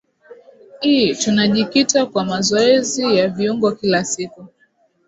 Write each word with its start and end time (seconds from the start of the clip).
ii 0.81 1.15
tunajikita 1.15 2.05
kwa 2.05 2.25
mazoezi 2.25 3.17
ya 3.17 3.27
viungo 3.27 3.71
kila 3.71 4.05
siku 4.05 4.47